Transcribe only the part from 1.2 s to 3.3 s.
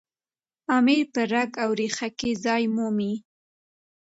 رګ او ریښه کې ځای مومي.